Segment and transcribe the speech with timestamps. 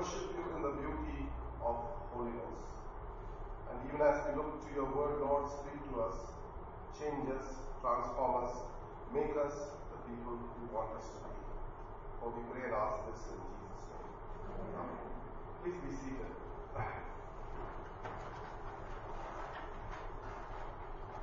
[0.00, 1.28] worship you in the beauty
[1.60, 1.76] of
[2.08, 2.64] holiness.
[3.68, 6.16] And even as we look to your word, Lord, speak to us,
[6.96, 7.44] change us,
[7.84, 8.56] transform us,
[9.12, 9.52] make us
[9.92, 11.36] the people you want us to be.
[12.16, 14.08] For we pray and ask this in Jesus' name.
[14.72, 14.88] Amen.
[15.60, 16.32] Please be seated.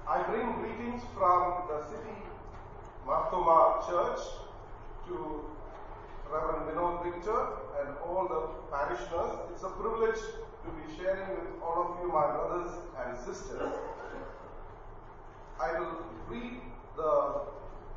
[0.06, 2.30] I bring greetings from the city
[3.10, 4.22] Marthoma Church
[5.10, 5.57] to
[6.32, 7.40] Reverend Vinod Victor
[7.80, 9.32] and all the parishioners.
[9.54, 13.74] It's a privilege to be sharing with all of you, my brothers and sisters.
[15.60, 16.60] I will read
[16.98, 17.42] the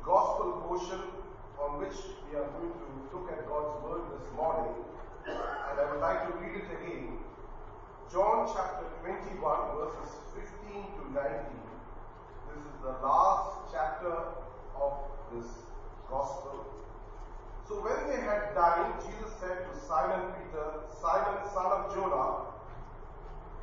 [0.03, 1.01] gospel portion
[1.59, 4.73] on which we are going to look at God's word this morning,
[5.27, 7.19] and I would like to read it again.
[8.11, 11.21] John chapter 21, verses 15 to 19.
[12.47, 14.15] This is the last chapter
[14.79, 14.93] of
[15.33, 15.47] this
[16.09, 16.80] gospel.
[17.71, 22.51] So when they had dined, Jesus said to Simon Peter, Simon, son of Jonah,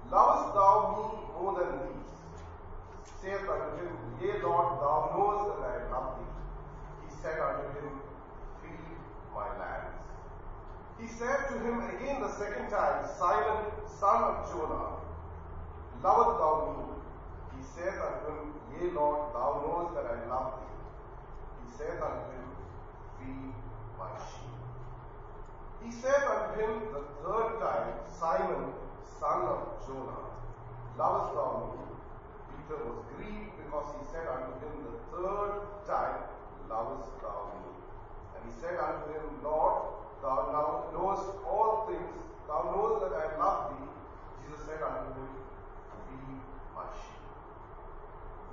[0.09, 1.05] Lovest thou me
[1.37, 2.17] more than these?
[3.21, 6.33] Saith unto him, Yea, Lord, thou knowest that I love thee.
[7.05, 8.01] He said unto him,
[8.65, 8.81] Feed
[9.37, 10.01] my lambs.
[10.97, 13.69] He said to him again the second time, Simon,
[14.01, 15.05] son of Jonah,
[16.01, 17.61] Lovest thou me?
[17.61, 20.73] He saith unto him, Yea, Lord, thou knowest that I love thee.
[21.61, 22.49] He saith unto him,
[23.21, 23.68] Feed
[23.99, 24.59] my sheep.
[25.83, 28.73] He said unto him the third time, Simon,
[29.19, 30.31] son of Jonah,
[30.97, 31.89] lovest thou me?
[32.55, 36.29] Peter was grieved because he said unto him the third time,
[36.69, 37.73] Lovest thou me?
[38.37, 39.89] And he said unto him, Lord,
[40.21, 43.89] thou now knowest all things, thou knowest that I love thee.
[44.45, 45.33] Jesus said unto him,
[46.07, 46.45] Feed
[46.77, 47.25] my sheep.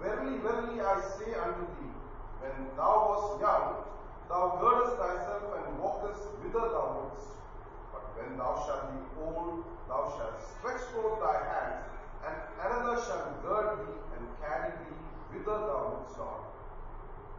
[0.01, 1.91] Verily, verily, I say unto thee,
[2.39, 3.83] when thou wast young,
[4.29, 7.29] thou girdest thyself and walkest whither thou wouldst.
[7.93, 11.85] But when thou shalt be old, thou shalt stretch forth thy hands,
[12.25, 14.97] and another shall gird thee and carry thee
[15.29, 16.41] whither thou wouldst not.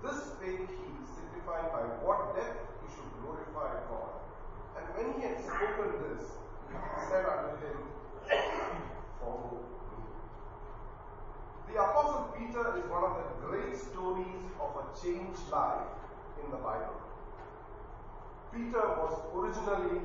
[0.02, 4.22] This spake he, signifying by what death he should glorify God.
[4.78, 6.38] And when he had spoken this,
[6.70, 6.76] he
[7.10, 7.78] said unto him,
[9.18, 9.66] Follow me.
[11.66, 16.05] The Apostle Peter is one of the great stories of a changed life
[16.46, 16.94] in the Bible.
[18.54, 20.00] Peter was originally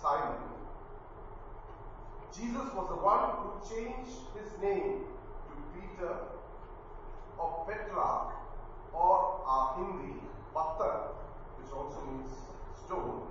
[0.00, 0.40] Simon.
[2.34, 5.04] Jesus was the one who changed his name
[5.48, 6.16] to Peter
[7.38, 8.32] or Petra
[8.94, 10.20] or our Hindi
[10.54, 11.12] Pattar,
[11.60, 12.32] which also means
[12.86, 13.28] stone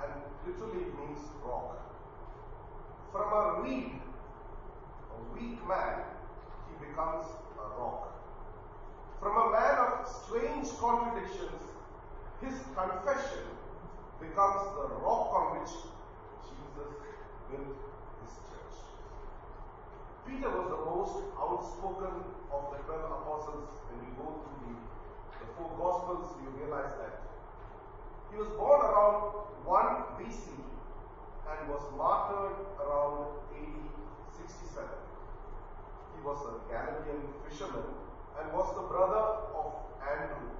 [0.00, 0.12] and
[0.46, 1.76] literally means rock.
[3.12, 4.00] From a reed,
[5.12, 6.04] a weak man,
[6.68, 7.26] he becomes
[7.60, 8.13] a rock.
[9.24, 11.56] From a man of strange contradictions,
[12.44, 13.48] his confession
[14.20, 15.72] becomes the rock on which
[16.44, 16.92] Jesus
[17.48, 17.72] built
[18.20, 18.76] his church.
[20.28, 22.20] Peter was the most outspoken
[22.52, 23.72] of the 12 apostles.
[23.88, 24.76] When you go through the,
[25.40, 27.24] the four Gospels, you realize that.
[28.28, 30.52] He was born around 1 BC
[31.48, 33.88] and was martyred around AD
[34.36, 34.84] 67.
[36.12, 38.03] He was a Galilean fisherman
[38.40, 40.50] and was the brother of Andrew.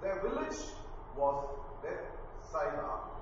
[0.00, 0.60] Their village
[1.16, 1.44] was
[1.82, 3.12] Bethsaida.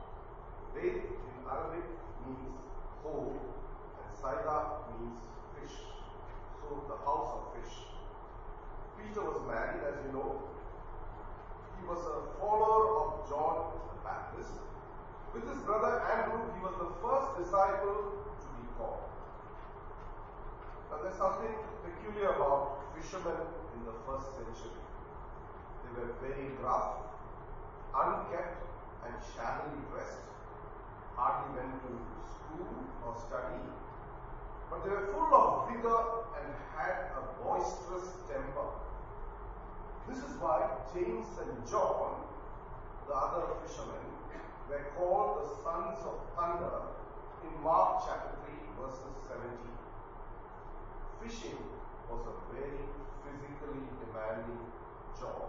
[0.74, 1.84] Beth in Arabic
[2.26, 2.58] means
[3.02, 5.20] home and Saida means
[5.54, 5.76] fish.
[6.62, 7.74] So the house of fish.
[8.96, 10.42] Peter was married, as you know.
[11.78, 14.54] He was a follower of John the Baptist.
[15.34, 19.10] With his brother Andrew, he was the first disciple to be called.
[20.90, 21.50] Now there's something
[21.82, 24.78] peculiar about fishermen in the first century.
[25.82, 27.02] They were very rough,
[27.90, 28.62] unkept,
[29.02, 30.22] and shabbily dressed,
[31.18, 31.90] hardly went to
[32.30, 33.58] school or study,
[34.70, 35.98] but they were full of vigor
[36.38, 36.46] and
[36.78, 38.70] had a boisterous temper.
[40.06, 40.62] This is why
[40.94, 42.22] James and John,
[43.10, 44.06] the other fishermen,
[44.70, 46.86] were called the sons of thunder
[47.42, 49.50] in Mark chapter 3, verses 17.
[51.18, 51.58] Fishing
[52.08, 52.78] was a very
[53.32, 54.60] physically demanding
[55.16, 55.48] job.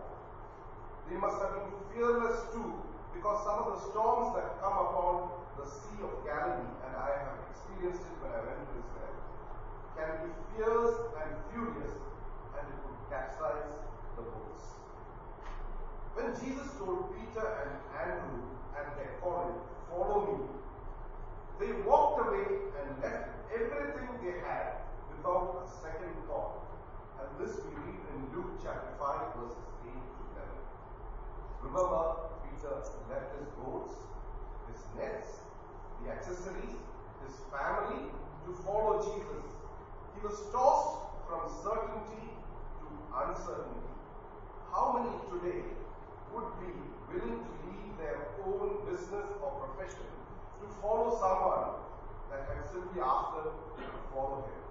[1.10, 2.80] They must have been fearless too,
[3.12, 7.38] because some of the storms that come upon the Sea of Galilee, and I have
[7.52, 9.18] experienced it when I went to Israel,
[10.00, 12.00] can be fierce and furious,
[12.56, 13.72] and it could capsize
[14.16, 14.64] the boats.
[16.16, 18.48] When Jesus told Peter and Andrew
[18.80, 19.60] and their calling,
[19.90, 20.40] Follow me,
[21.60, 22.50] they walked away
[22.82, 24.82] and left everything they had
[25.14, 26.66] without a second thought.
[27.22, 31.68] And this we read in Luke chapter 5, verses 8 to 11.
[31.68, 32.80] Remember, Peter
[33.12, 33.92] left his boats,
[34.72, 35.44] his nets,
[36.00, 36.72] the accessories,
[37.28, 38.08] his family
[38.48, 39.44] to follow Jesus.
[40.16, 42.32] He was tossed from certainty
[42.80, 43.92] to uncertainty.
[44.72, 45.68] How many today
[46.32, 46.72] would be
[47.12, 50.08] willing to leave their own business or profession
[50.64, 51.84] to follow someone
[52.32, 54.63] that had simply asked them to follow him?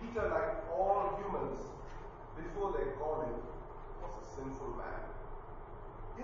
[0.00, 1.60] Peter, like all humans
[2.36, 3.36] before they their calling,
[4.00, 5.04] was a sinful man.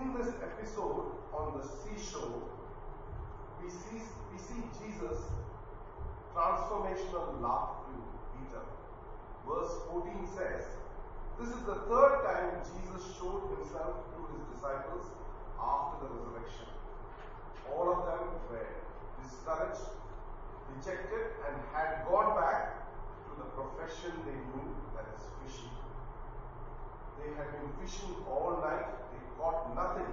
[0.01, 2.43] In this episode on the seashore,
[3.61, 4.01] we see,
[4.31, 5.21] we see Jesus'
[6.33, 7.93] transformational love to
[8.37, 8.61] Peter.
[9.47, 10.65] Verse 14 says,
[11.39, 15.05] This is the third time Jesus showed himself to his disciples
[15.57, 16.67] after the resurrection.
[17.73, 18.67] All of them were
[19.21, 19.89] discouraged,
[20.75, 22.87] rejected, and had gone back
[23.27, 25.73] to the profession they knew that is fishing.
[27.19, 30.11] They had been fishing all night, they caught nothing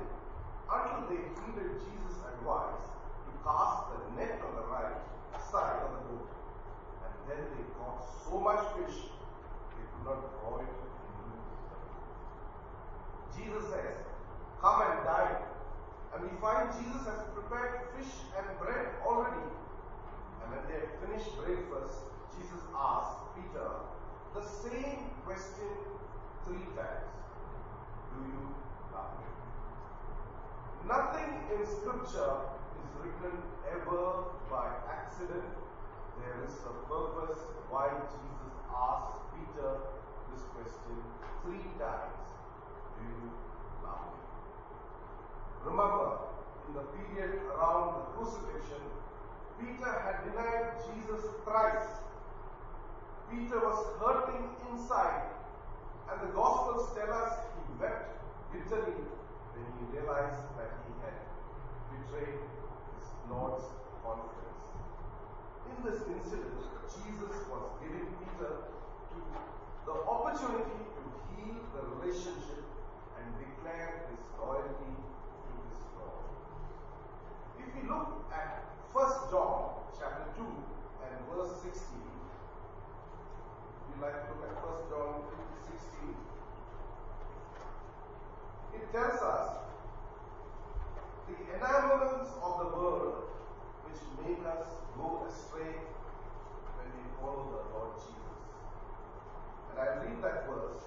[0.67, 4.99] until they heeded Jesus' advice to cast the net on the right
[5.38, 6.31] side of the boat.
[7.05, 11.55] And then they caught so much fish they could not draw it into the boat.
[13.37, 13.94] Jesus says,
[14.64, 15.44] Come and dine.
[16.14, 19.44] And we find Jesus has prepared fish and bread already.
[20.40, 22.00] And when they had finished breakfast,
[22.32, 23.69] Jesus asked Peter
[24.32, 25.69] the same question
[26.49, 27.12] three times
[28.08, 28.56] Do you
[28.88, 29.29] love me?
[30.88, 32.48] Nothing in Scripture
[32.81, 33.37] is written
[33.69, 35.44] ever by accident.
[36.25, 37.37] There is a purpose
[37.69, 39.76] why Jesus asked Peter
[40.32, 40.94] this question
[45.64, 46.19] Remember,
[46.69, 48.85] in the period around the crucifixion,
[49.58, 51.88] Peter had denied Jesus thrice.
[53.32, 55.25] Peter was hurting inside,
[56.12, 58.20] and the Gospels tell us he wept
[58.52, 59.08] bitterly
[59.56, 61.17] when he realized that he had
[61.91, 63.64] betrayed his Lord's
[64.05, 64.64] confidence.
[65.75, 66.61] In this incident,
[66.93, 68.69] Jesus was giving Peter
[69.87, 70.94] the opportunity
[71.44, 72.64] to the relationship
[73.20, 76.25] and declare his loyalty to his Lord.
[77.61, 82.00] If we look at 1 John chapter 2 and verse 16,
[83.93, 85.37] we like to look at 1 John 2
[85.69, 86.17] 16.
[88.81, 89.69] It tells us
[91.29, 93.29] the enamelments of the world
[93.85, 94.64] which make us
[94.96, 98.41] go astray when we follow the Lord Jesus.
[99.73, 100.81] And I read that verse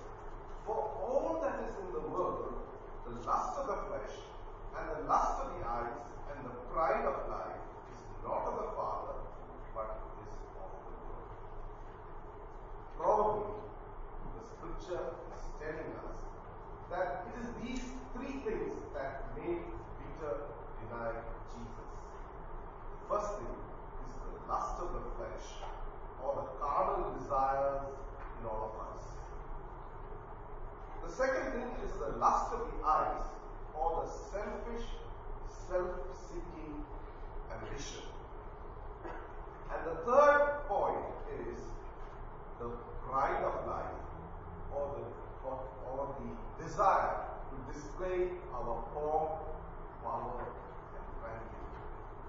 [0.67, 2.59] For all that is in the world,
[3.07, 4.19] the lust of the flesh,
[4.75, 8.69] and the lust of the eyes, and the pride of life, is not of the
[8.75, 9.15] Father,
[9.71, 10.27] but is
[10.59, 11.31] of the world.
[12.99, 13.47] Probably
[14.35, 16.19] the scripture is telling us
[16.91, 19.63] that it is these three things that made
[20.03, 20.51] Peter
[20.83, 21.15] deny
[21.56, 21.92] Jesus.
[22.92, 23.56] The first thing
[24.03, 25.47] is the lust of the flesh
[26.19, 27.87] or the carnal desires
[28.35, 29.17] in all of us.
[31.07, 33.23] The second thing is the lust of the eyes
[33.73, 34.85] or the selfish,
[35.69, 35.87] self
[36.28, 36.83] seeking
[37.49, 38.04] ambition.
[39.71, 41.07] And the third point
[41.47, 41.64] is
[42.59, 42.71] the
[43.07, 44.04] pride of life
[44.76, 49.47] or the, or, or the desire to display our pomp,
[50.04, 51.71] power, and grandeur.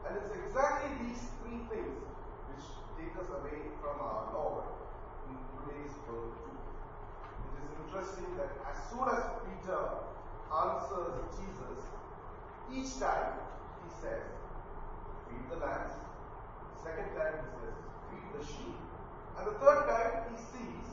[0.06, 1.99] And it's exactly these three things
[2.47, 2.64] which
[2.97, 4.64] take us away from our Lord
[5.28, 6.57] in today's world.
[7.58, 9.82] It is interesting that as soon as Peter
[10.46, 11.78] answers Jesus,
[12.70, 13.34] each time
[13.82, 14.22] he says,
[15.26, 15.90] feed the lambs.
[16.86, 18.78] Second time he says, feed the sheep.
[19.38, 20.86] And the third time he sees,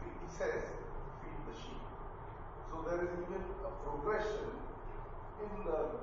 [0.00, 0.64] he says,
[1.20, 1.84] feed the sheep.
[2.72, 4.48] So there is even a progression
[5.44, 6.00] in the,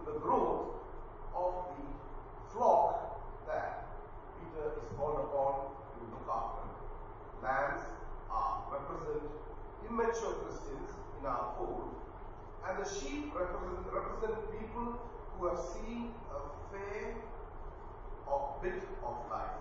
[0.00, 0.80] in the growth
[1.36, 1.84] of the
[2.52, 3.86] flock that
[4.40, 6.64] Peter is called upon to look after.
[7.42, 7.84] Lambs
[8.30, 9.22] are represent
[9.88, 11.94] immature Christians in our fold,
[12.68, 14.98] and the sheep represent, represent people
[15.36, 17.16] who have seen a fair
[18.26, 19.58] or bit of life,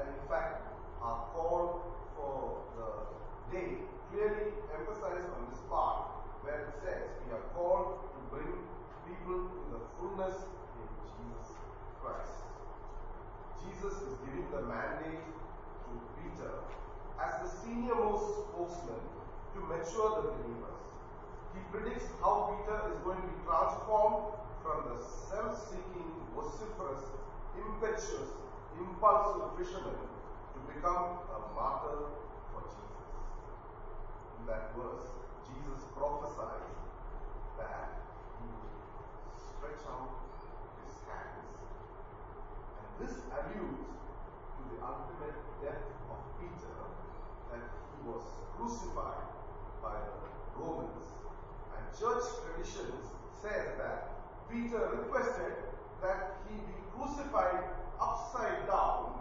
[0.00, 0.66] and in fact
[1.00, 1.80] are called
[2.16, 3.78] for the day
[4.10, 6.10] clearly emphasized on this part
[6.42, 8.52] where it says we are called to bring
[9.06, 10.34] people to the fullness
[10.76, 11.56] in Jesus
[12.02, 12.42] Christ.
[13.64, 15.24] Jesus is giving the mandate
[15.86, 16.52] to Peter
[17.22, 19.00] as the senior most spokesman
[19.54, 20.84] to mature the believers.
[21.54, 24.96] He predicts how Peter is going to be transformed from the
[25.32, 27.04] self-seeking, vociferous,
[27.56, 28.30] impetuous,
[28.78, 29.98] impulsive fisherman
[30.54, 32.08] to become a martyr
[32.52, 33.10] for Jesus.
[34.40, 35.04] In that verse,
[35.50, 36.78] Jesus prophesies
[37.58, 38.00] that
[38.40, 38.72] he would
[39.36, 40.16] stretch out
[40.86, 41.50] his hands.
[42.78, 46.76] And this alludes to the ultimate death of Peter,
[47.52, 48.24] that he was
[48.56, 49.28] crucified
[49.82, 50.16] by the
[50.56, 51.04] Romans.
[51.76, 53.04] And church traditions
[53.40, 54.08] says that
[54.50, 55.62] Peter requested
[56.02, 57.70] that he be crucified
[58.02, 59.14] upside down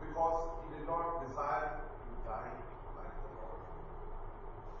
[0.00, 2.56] because he did not desire to die
[2.96, 3.60] like the Lord.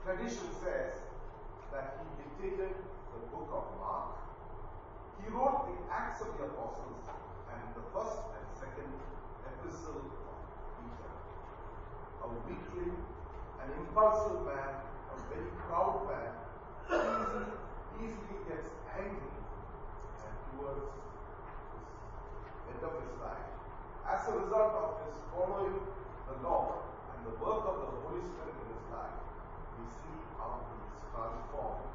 [0.00, 0.96] Tradition says
[1.76, 4.16] that he dictated the book of Mark.
[5.20, 6.96] He wrote the Acts of the Apostles
[7.52, 8.88] and the first and second
[9.44, 10.36] epistle of
[10.80, 11.12] Peter.
[12.24, 12.96] A weakling,
[13.60, 14.72] an impulsive man,
[15.12, 16.32] a very proud man,
[16.88, 17.52] easily,
[18.00, 19.41] easily gets angry
[20.62, 23.50] towards his end of his life.
[24.06, 25.74] As a result of his following
[26.30, 29.18] the Lord and the work of the Holy Spirit in his life,
[29.74, 31.90] we see how he is transformed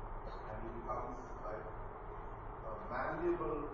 [0.52, 1.16] and he becomes
[1.48, 3.72] like a malleable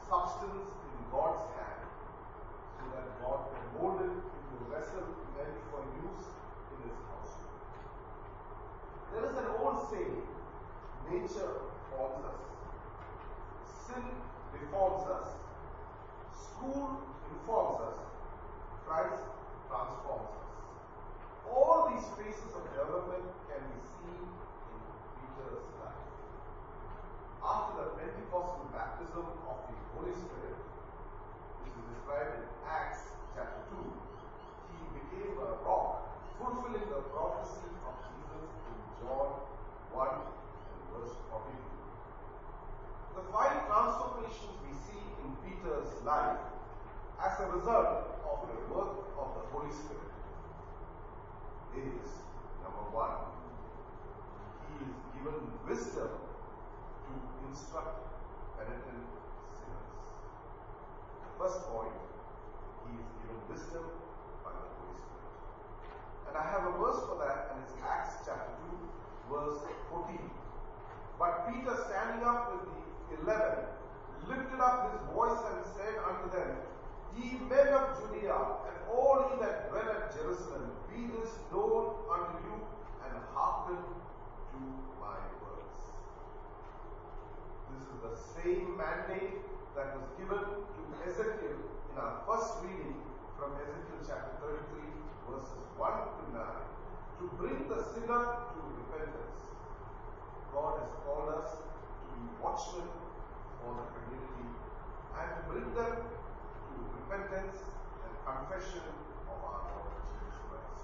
[0.00, 1.92] substance in God's hand
[2.80, 6.24] so that God can mold it into a vessel meant for use
[6.72, 7.60] in his household.
[9.12, 10.24] There is an old saying,
[11.04, 12.51] nature forms us,
[13.92, 14.08] sin
[14.56, 15.28] deforms us,
[16.32, 16.96] school
[17.28, 17.98] informs us,
[18.88, 19.20] Christ
[19.68, 20.48] transforms us.
[21.44, 24.80] All these phases of development can be seen in
[25.20, 26.08] Peter's life.
[27.44, 30.56] After the Pentecostal baptism of the Holy Spirit,
[31.60, 37.94] which is described in Acts chapter 2, he became a rock, fulfilling the prophecy of
[38.08, 39.36] Jesus in John
[39.92, 41.52] 1 and verse 42.
[43.32, 46.36] Five transformations we see in Peter's life
[47.16, 50.12] as a result of the work of the Holy Spirit.
[51.72, 52.12] Is
[52.60, 53.16] number one,
[54.68, 57.12] he is given wisdom to
[57.48, 58.04] instruct
[58.60, 59.08] penitent
[59.56, 59.88] sinners.
[61.24, 61.96] The first point,
[62.84, 63.88] he is given wisdom
[64.44, 65.32] by the Holy Spirit.
[66.28, 68.52] And I have a verse for that, and it's Acts chapter
[69.32, 70.20] 2, verse 14.
[71.18, 72.82] But Peter, standing up with the
[73.20, 73.64] eleven,
[74.28, 76.56] lifted up his voice and said unto them,
[77.16, 82.40] Ye men of Judea, and all ye that dwell at Jerusalem, be this known unto
[82.48, 82.56] you,
[83.04, 84.58] and hearken to
[84.96, 85.80] my words.
[87.68, 89.44] This is the same mandate
[89.76, 91.60] that was given to Ezekiel
[91.92, 92.96] in our first reading
[93.36, 93.52] from
[94.06, 94.78] Chapter 33,
[95.26, 96.42] verses 1 to 9,
[97.18, 99.42] to bring the sinner to repentance.
[100.54, 102.86] God has called us to be watchmen
[103.58, 104.48] for the community
[105.18, 107.58] and to bring them to repentance
[108.06, 108.86] and confession
[109.26, 110.78] of our Lord Jesus Christ.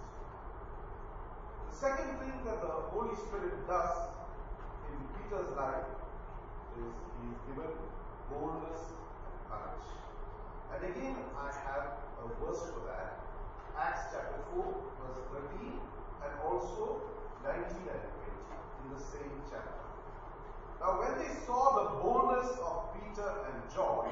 [1.70, 3.94] The second thing that the Holy Spirit does
[4.90, 5.86] in Peter's life
[6.82, 7.70] is he is given
[8.26, 9.86] boldness and courage.
[10.74, 13.24] And again, I have a verse for that.
[13.78, 15.20] Acts chapter 4, verse
[15.60, 17.02] 13, and also
[17.44, 18.38] 19 and 20
[18.84, 19.86] in the same chapter.
[20.80, 24.10] Now, when they saw the boldness of Peter and John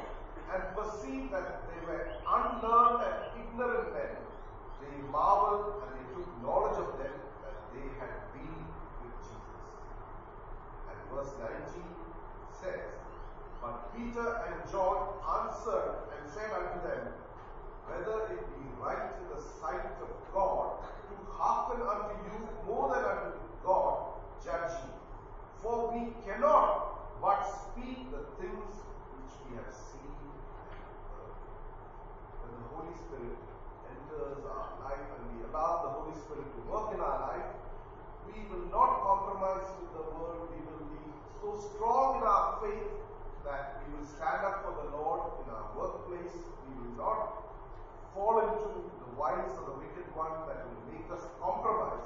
[0.53, 4.15] and perceived that they were unlearned and ignorant men,
[4.83, 8.59] they marveled and they took knowledge of them that they had been
[9.03, 9.71] with Jesus.
[10.91, 11.83] And verse 19
[12.55, 12.87] says,
[13.67, 17.19] But Peter and John answered and said unto them,
[17.91, 23.03] Whether it be right in the sight of God to hearken unto you more than
[23.03, 24.95] unto God, judge ye.
[25.59, 28.71] For we cannot but speak the things
[29.19, 31.35] which we have seen and heard.
[32.47, 33.35] When the Holy Spirit
[33.91, 37.51] enters our life and we allow the Holy Spirit to work in our life,
[38.31, 40.55] we will not compromise with the world.
[40.55, 41.03] We will be
[41.43, 43.06] so strong in our faith
[43.47, 46.35] that we will stand up for the Lord in our workplace.
[46.67, 47.47] We will not
[48.11, 52.03] fall into the wiles of the wicked one that will make us compromise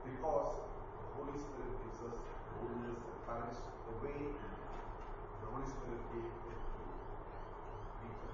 [0.00, 2.16] because the Holy Spirit gives us
[2.56, 6.82] boldness and courage the way the Holy Spirit gave it to
[8.00, 8.32] Peter.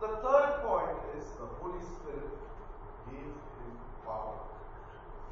[0.00, 2.32] The third point is the Holy Spirit
[3.12, 3.72] gave him
[4.08, 4.40] power.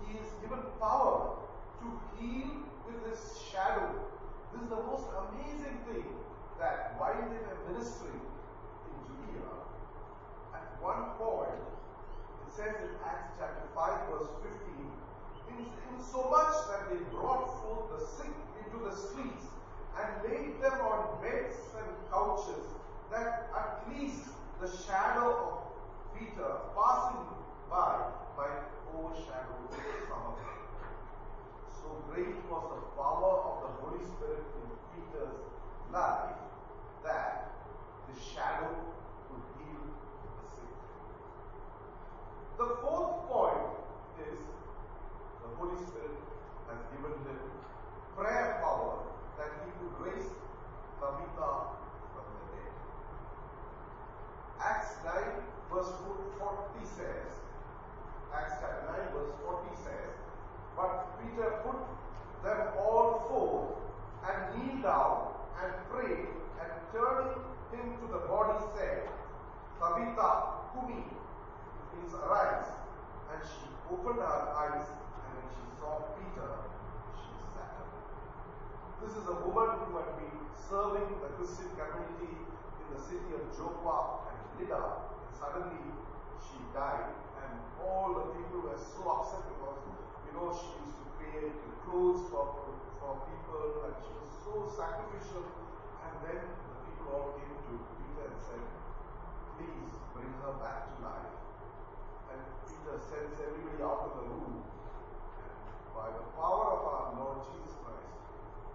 [0.04, 1.40] He is given power
[1.80, 1.86] to
[2.20, 4.15] heal with his shadow.
[4.56, 6.08] This is the most amazing thing
[6.58, 8.24] that while they were ministering
[8.88, 9.52] in Judea,
[10.56, 14.80] at one point, it says in Acts chapter 5, verse 15,
[15.52, 18.32] in, in so much that they brought forth the sick
[18.64, 19.44] into the streets
[20.00, 22.64] and laid them on beds and couches,
[23.12, 24.24] that at least
[24.64, 27.28] the shadow of Peter passing
[27.68, 28.08] by
[28.40, 28.64] might
[28.96, 30.56] overshadow some of them.
[31.76, 35.36] So great was the power of the Holy Spirit in Peter's
[35.92, 36.36] life
[37.04, 37.52] that
[38.08, 38.72] the shadow
[39.28, 40.76] could heal the sick.
[42.58, 43.68] The fourth point
[44.24, 44.38] is
[45.42, 46.16] the Holy Spirit
[46.68, 47.40] has given him
[48.16, 49.04] prayer power
[49.36, 50.28] that he could raise
[51.00, 51.76] Tabitha
[52.16, 52.72] from the dead.
[54.60, 55.12] Acts 9
[55.72, 57.28] verse 40 says,
[58.32, 60.12] Acts chapter 9 verse 40 says,
[60.76, 61.76] But Peter put
[62.46, 63.74] them all forth
[64.22, 66.30] and kneeled down and prayed
[66.62, 67.34] and turning
[67.74, 69.02] him to the body said,
[69.82, 70.30] Tabitha,
[70.70, 71.02] Kumi,
[71.90, 72.70] means arise.
[73.34, 76.70] And she opened her eyes and when she saw Peter,
[77.18, 77.90] she sat up.
[79.02, 80.38] This is a woman who had been
[80.70, 84.78] serving the Christian community in the city of Joppa and Lydda.
[84.78, 85.82] And suddenly
[86.38, 87.10] she died
[87.42, 89.82] and all the people were so upset because
[90.30, 95.46] you know she used to create clothes for, for people and she was so sacrificial.
[96.02, 98.66] And then the people all came to Peter and said,
[99.54, 101.34] please bring her back to life.
[102.34, 104.66] And Peter sends everybody out of the room.
[104.66, 105.54] And
[105.94, 108.18] by the power of our Lord Jesus Christ,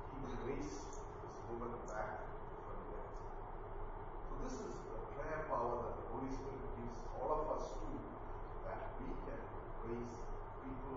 [0.08, 2.32] he will raise this woman back
[2.63, 3.12] from death.
[4.24, 7.91] So this is the prayer power that the Holy Spirit gives all of us to,
[8.72, 9.41] that we can
[9.84, 10.15] raise
[10.63, 10.96] people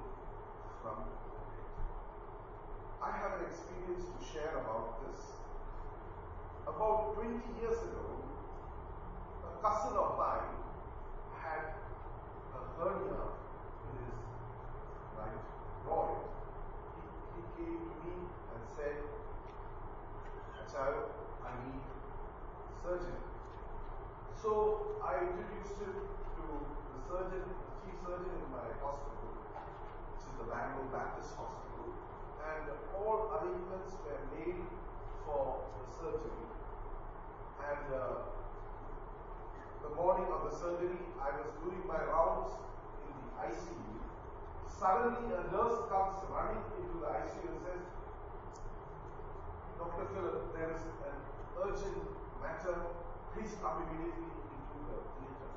[0.78, 1.23] from dead.
[3.04, 5.20] I have an experience to share about this.
[6.64, 8.24] About 20 years ago,
[9.44, 10.56] a cousin of mine
[11.36, 11.76] had
[12.56, 14.16] a hernia in his
[15.20, 15.36] right
[15.84, 16.16] groin.
[16.96, 17.04] He,
[17.36, 18.96] he came to me and said,
[20.64, 21.12] Achal,
[21.44, 21.84] I need
[22.80, 23.20] surgery.
[24.40, 25.92] So I introduced him
[26.40, 26.44] to
[26.88, 31.92] the surgeon, the chief surgeon in my hospital, which is the Bangalore Baptist Hospital,
[32.44, 32.64] and
[32.96, 34.60] all arrangements were made
[35.24, 36.44] for the surgery.
[37.64, 38.36] And uh,
[39.80, 42.52] the morning of the surgery, I was doing my rounds
[43.04, 43.96] in the ICU.
[44.68, 47.84] Suddenly, a nurse comes running into the ICU and says,
[49.80, 50.04] Dr.
[50.12, 51.16] Philip, there is an
[51.56, 52.04] urgent
[52.44, 52.76] matter.
[53.32, 55.52] Please come immediately into the theatre.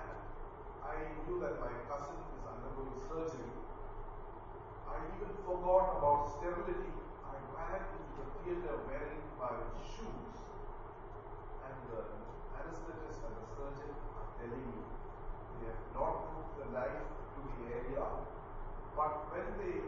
[0.00, 0.16] And
[0.82, 3.52] I knew that my cousin is undergoing surgery.
[4.94, 6.94] I even forgot about sterility.
[7.26, 8.22] I ran into
[8.74, 9.54] theatre wearing my
[9.86, 10.34] shoes.
[11.62, 12.00] And the
[12.58, 14.82] anesthetist and the surgeon are telling me
[15.60, 18.06] they have not moved the knife to the area,
[18.96, 19.78] but when they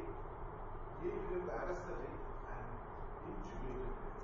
[1.03, 2.15] gave him the anesthetic
[2.47, 2.67] and
[3.27, 4.15] intubated him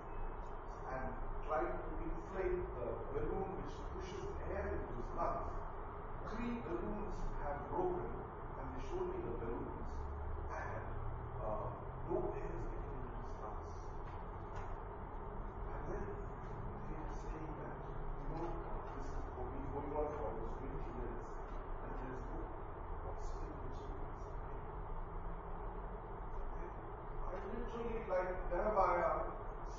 [0.94, 1.04] and
[1.46, 5.50] tried to inflate the balloon which pushes air into his lungs,
[6.30, 7.10] three balloons
[7.42, 9.90] have broken and they showed me the balloons
[10.54, 10.86] and
[11.42, 11.66] uh,
[12.10, 12.71] no air is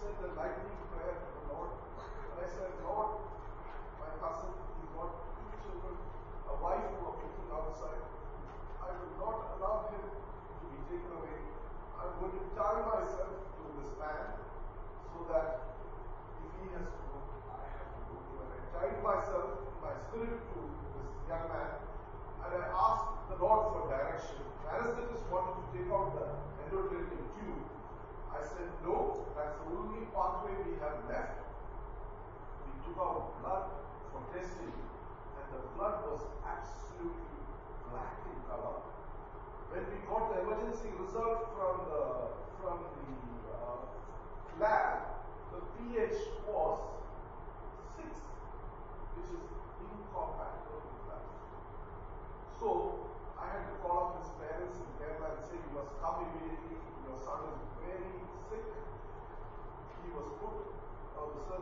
[0.04, 1.72] said the lightning prayer to the Lord.
[2.36, 3.24] And I said, Lord,
[3.96, 5.96] my cousin, he's got two children,
[6.52, 8.04] a wife who are cooking outside.
[8.84, 11.40] I will not allow him to be taken away.
[11.96, 14.44] I'm going to tie myself to this man
[15.16, 15.48] so that
[16.44, 17.16] if he has to go,
[17.48, 18.16] I have to go.
[18.44, 20.60] And I tied myself in my spirit to
[21.00, 21.80] this young man
[22.44, 24.36] and I asked the Lord for direction.
[24.68, 26.28] The anesthetist wanted to take out the
[26.68, 27.64] endotracheal tube.
[28.36, 31.40] I said, no, that's the only pathway we have left.
[32.68, 33.66] We took out blood
[34.12, 37.40] for testing, and the blood was absolutely
[37.90, 38.84] black in color.
[39.72, 42.04] When we got the emergency result from the
[42.62, 43.10] from the
[43.54, 43.82] uh,
[44.60, 46.80] lab, the pH was
[47.98, 48.12] six,
[49.18, 49.46] which is
[49.82, 51.34] incompatible with life.
[52.62, 53.10] So
[53.44, 56.80] I had to call up his parents in Kerala and say, You must come immediately.
[57.04, 58.16] Your son is very
[58.48, 58.64] sick.
[60.06, 60.64] He was put,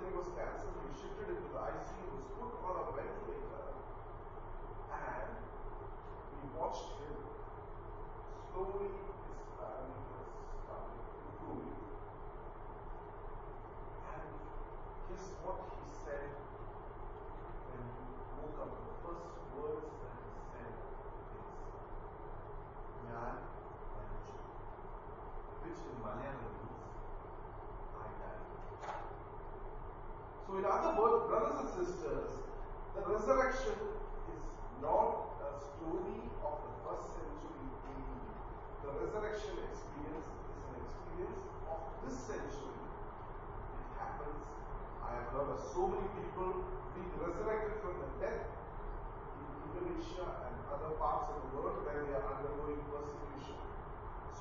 [0.01, 0.73] uh, was cancelled.
[0.81, 3.65] He shifted into the ICU, was put on a ventilator,
[4.89, 5.29] and
[6.33, 7.17] we watched him.
[8.49, 10.33] Slowly, his parameters
[10.65, 10.97] started
[11.29, 11.77] improving.
[14.09, 14.25] And
[15.05, 15.90] guess what he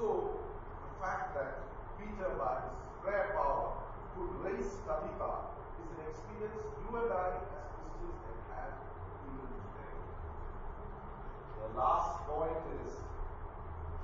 [0.01, 1.61] So, the fact that
[2.01, 3.85] Peter, by his prayer power,
[4.17, 8.81] could raise Tabitha is an experience you and I, as Christians, can have
[9.29, 9.93] even today.
[11.53, 12.97] The last point is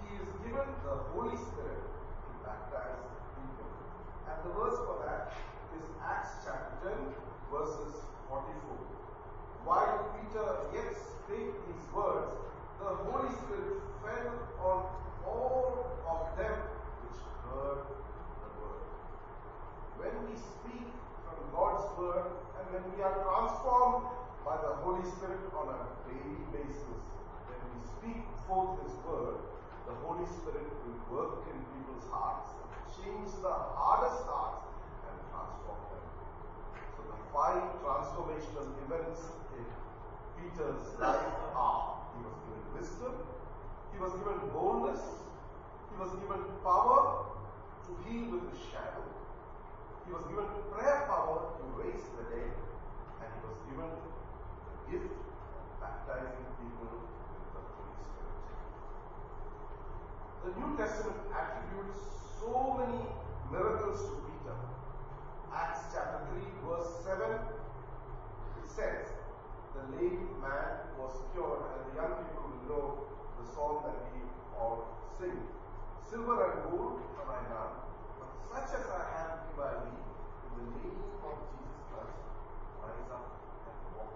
[0.04, 3.00] he is given the Holy Spirit to baptize
[3.32, 3.72] people.
[4.28, 5.32] And the verse for that
[5.80, 7.08] is Acts chapter 10,
[7.48, 8.44] verses 44.
[9.64, 10.44] While Peter
[10.76, 12.36] yet spake these words,
[12.84, 14.28] the Holy Spirit fell
[14.60, 16.56] on all of them
[17.02, 18.86] which heard the word.
[19.98, 20.86] When we speak
[21.26, 24.06] from God's word and when we are transformed
[24.46, 27.02] by the Holy Spirit on a daily basis,
[27.50, 29.42] when we speak forth His word,
[29.90, 32.50] the Holy Spirit will work in people's hearts,
[32.94, 34.66] change the hardest hearts,
[35.06, 36.06] and transform them.
[36.94, 39.66] So the five transformational events in
[40.38, 43.14] Peter's life are he was given wisdom,
[43.92, 45.02] he was given boldness,
[45.90, 47.26] he was given power
[47.86, 49.06] to heal with the shadow,
[50.06, 52.54] he was given prayer power to raise the dead,
[53.22, 58.38] and he was given the gift of baptizing people with the Holy Spirit.
[60.46, 61.98] The New Testament attributes
[62.38, 63.02] so many
[63.50, 64.54] miracles to Peter.
[65.50, 69.10] Acts chapter 3, verse 7, it says,
[69.74, 72.86] The lame man was cured, and the young people will know
[73.46, 74.26] the song that we
[74.58, 75.38] all sing.
[76.10, 77.74] Silver and gold have I none,
[78.18, 80.02] but such as I have I thee.
[80.46, 82.18] In the name of Jesus Christ,
[82.82, 83.26] rise up
[83.70, 84.14] and walk.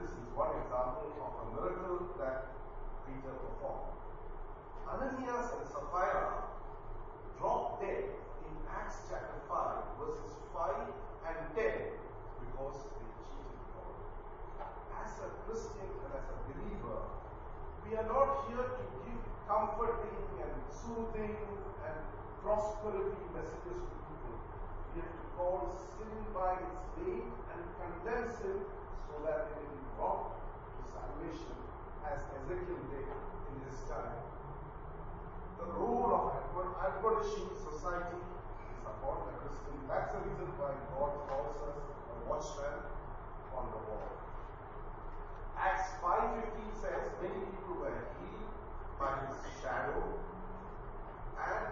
[0.00, 2.56] This is one example of a miracle that
[3.04, 4.00] Peter performed.
[4.88, 6.48] Ananias and Sapphira
[7.36, 8.16] dropped dead
[8.48, 10.88] in Acts chapter 5, verses 5
[11.28, 12.00] and 10
[12.48, 13.94] because they cheated God.
[15.04, 17.12] As a Christian and as a believer,
[17.92, 21.36] we are not here to give comforting and soothing
[21.84, 21.98] and
[22.40, 24.32] prosperity messages to people.
[24.96, 28.64] We have to call sin by its name and condemn sin
[29.12, 31.52] so that it will be brought to salvation
[32.08, 34.16] as Ezekiel did in his time.
[35.60, 36.32] The role of
[37.22, 39.78] admonishing society is upon the Christian.
[39.86, 42.82] That's the reason why God calls us a watchman
[43.54, 44.10] on the wall.
[45.56, 48.50] Acts 5.15 says many people were healed
[48.98, 50.02] by his shadow.
[51.38, 51.70] And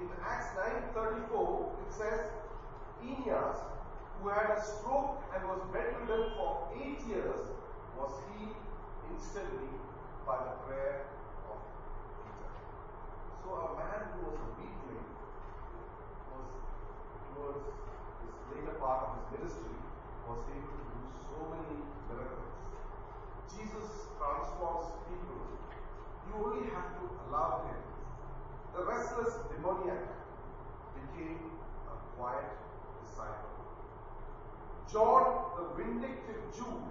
[0.00, 0.56] in Acts
[0.96, 2.20] 9.34 it says
[3.04, 3.60] Aeneas,
[4.20, 7.36] who had a stroke and was bedridden for eight years,
[7.98, 8.56] was healed
[9.12, 9.68] instantly
[10.26, 11.19] by the prayer of.
[13.50, 15.06] A man who was a weakling
[16.30, 16.50] was
[17.34, 17.66] towards
[18.22, 19.74] this later part of his ministry
[20.28, 22.54] was able to do so many miracles.
[23.50, 25.42] Jesus transforms people.
[26.30, 27.82] You only have to allow him.
[28.76, 30.06] The restless demoniac
[30.94, 31.50] became
[31.90, 32.54] a quiet
[33.02, 33.50] disciple.
[34.86, 35.26] John,
[35.58, 36.86] the vindictive Jew,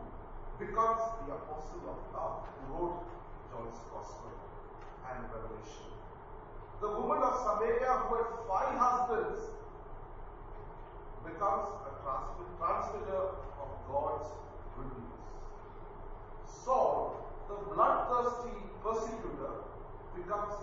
[0.60, 3.08] becomes the apostle of love who wrote
[3.48, 4.36] John's Gospel
[5.08, 5.99] and Revelation.
[6.82, 9.52] The woman of Samaria who had five husbands
[11.28, 11.92] becomes a
[12.58, 14.30] transmitter of God's
[14.78, 15.28] good news.
[16.48, 19.68] Saul, the bloodthirsty persecutor,
[20.16, 20.56] becomes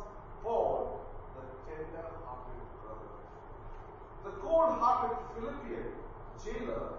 [0.42, 1.04] Paul,
[1.36, 3.12] the tender-hearted brother.
[4.24, 6.00] The cold-hearted Philippian
[6.40, 6.96] jailer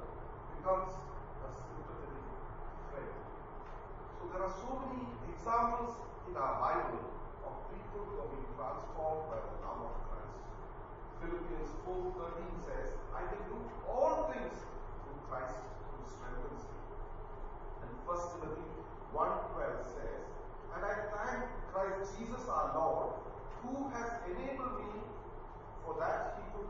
[0.53, 2.21] becomes a sympathetic
[2.93, 3.13] friend.
[4.21, 5.97] So there are so many examples
[6.29, 7.16] in our Bible
[7.47, 10.35] of people who are being transformed by the love of Christ.
[11.23, 13.57] Philippians 4.13 says, I can do
[13.87, 16.79] all things through Christ who strengthens me.
[17.83, 18.67] And 1 Timothy
[19.15, 20.21] 1.12 says,
[20.75, 23.15] And I thank Christ Jesus our Lord,
[23.63, 24.91] who has enabled me
[25.87, 26.67] for that he could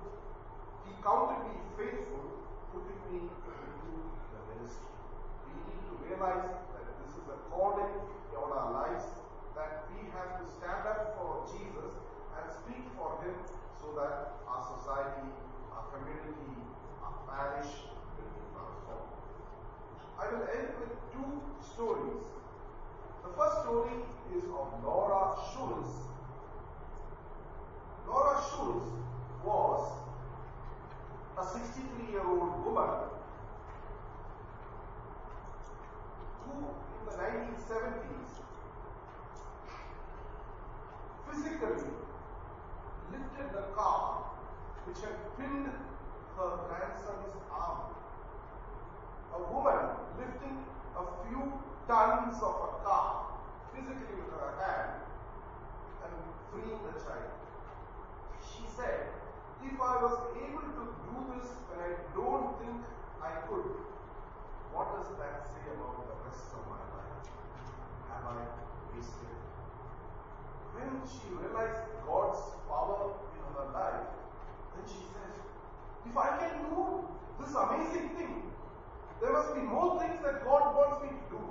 [0.85, 2.23] he counted me faithful,
[2.71, 3.93] putting me into
[4.31, 4.93] the ministry.
[5.43, 7.91] We need to realize that this is a calling
[8.37, 9.03] on our lives
[9.57, 11.89] that we have to stand up for Jesus
[12.37, 13.33] and speak for him
[13.81, 15.33] so that our society,
[15.73, 16.53] our community,
[17.01, 19.17] our parish will be transformed.
[20.21, 21.41] I will end with two
[21.73, 22.21] stories.
[23.25, 23.97] The first story
[24.37, 26.05] is of Laura Schultz.
[28.05, 28.85] Laura Schultz
[29.41, 29.89] was
[31.33, 33.17] a 63 year old woman
[43.11, 44.31] lifted the car
[44.85, 45.71] which had pinned
[46.37, 47.93] her grandson's arm.
[49.35, 50.57] A woman lifting
[50.95, 51.53] a few
[51.87, 53.37] tons of a car
[53.73, 55.01] physically with her hand
[56.03, 56.13] and
[56.51, 57.35] freeing the child.
[58.41, 59.11] She said,
[59.63, 62.81] If I was able to do this when I don't think
[63.21, 63.67] I could,
[64.73, 67.23] what does that say about the rest of my life?
[68.13, 68.39] Have I
[68.93, 69.43] wasted it?
[70.77, 74.07] When she realized God's power in her life,
[74.75, 75.33] then she says,
[76.05, 77.03] If I can do
[77.39, 78.43] this amazing thing,
[79.21, 79.35] there
[79.95, 81.43] things that God wants me to do.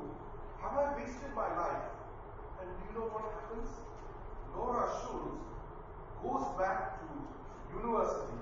[0.60, 1.88] Have I wasted my life?
[2.60, 3.70] And do you know what happens?
[4.52, 5.48] Laura Schultz
[6.20, 7.06] goes back to
[7.76, 8.40] university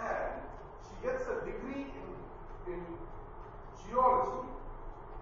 [0.00, 0.40] and
[0.84, 2.08] she gets a degree in,
[2.72, 2.80] in
[3.84, 4.48] geology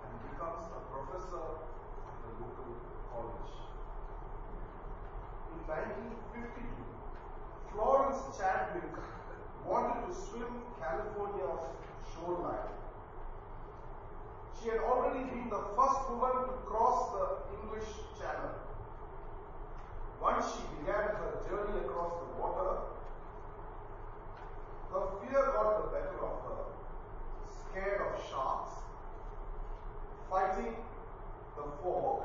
[0.03, 2.75] and becomes a professor at the local
[3.11, 3.55] college.
[5.53, 6.65] In 1952,
[7.75, 8.95] Florence Chadwick
[9.67, 11.65] wanted to swim California's
[12.13, 12.69] shoreline.
[14.61, 17.27] She had already been the first woman to cross the
[17.61, 18.55] English Channel.
[20.21, 22.77] Once she began her journey across the water,
[24.93, 26.65] her fear got the better of her,
[27.49, 28.73] scared of sharks,
[30.31, 30.75] fighting
[31.57, 32.23] the fog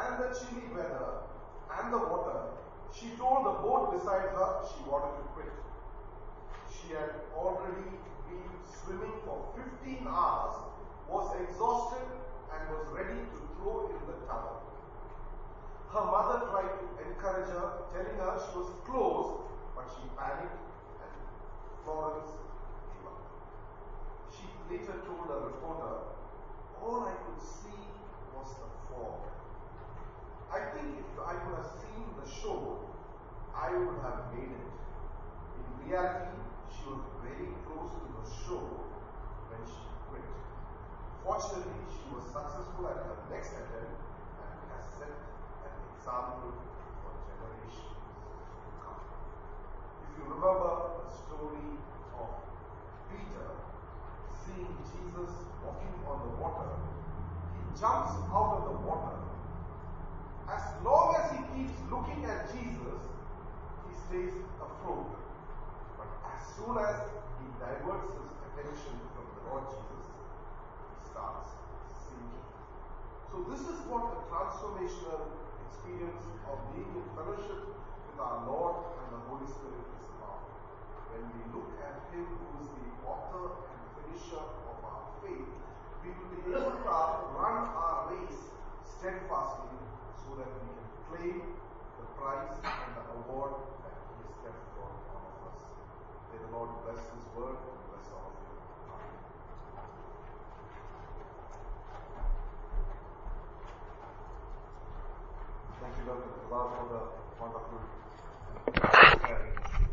[0.00, 1.22] and the chilly weather
[1.78, 2.50] and the water.
[2.92, 5.52] She told the boat beside her she wanted to quit.
[6.86, 7.96] She had already
[8.28, 10.56] been swimming for 15 hours,
[11.08, 12.04] was exhausted,
[12.52, 14.60] and was ready to throw in the towel.
[15.88, 20.60] Her mother tried to encourage her, telling her she was close, but she panicked
[21.00, 21.14] and
[21.84, 22.36] Florence
[22.92, 23.22] gave up.
[24.28, 26.12] She later told a reporter,
[26.84, 27.80] All I could see
[28.36, 29.24] was the fog.
[30.52, 32.76] I think if I could have seen the show,
[33.56, 34.68] I would have made it.
[35.56, 36.43] In reality,
[36.74, 38.82] she was very close to the shore
[39.48, 40.26] when she quit.
[41.22, 45.14] Fortunately, she was successful at her next attempt and has set
[45.62, 46.50] an example
[47.00, 49.02] for generations to come.
[50.02, 51.78] If you remember the story
[52.18, 52.28] of
[53.06, 53.48] Peter
[54.42, 55.30] seeing Jesus
[55.62, 56.74] walking on the water,
[57.54, 59.14] he jumps out of the water.
[60.50, 63.00] As long as he keeps looking at Jesus,
[63.86, 65.23] he stays afloat.
[66.52, 67.08] Soon as
[67.40, 71.56] he diverts his attention from the Lord Jesus, he starts
[71.90, 72.46] sinking.
[73.32, 75.32] So this is what the transformational
[75.64, 80.44] experience of being in fellowship with our Lord and the Holy Spirit is about.
[81.10, 85.48] When we look at Him who is the author and finisher of our faith,
[86.04, 86.84] we will be able to
[87.34, 88.52] run our race
[88.84, 89.74] steadfastly
[90.22, 91.36] so that we can claim
[91.98, 93.58] the prize and the award
[96.44, 98.56] the Lord bless His word and bless all of you.
[105.80, 106.22] Thank you, Lord,
[106.76, 107.00] for the
[107.40, 107.80] wonderful.
[108.82, 109.83] Uh,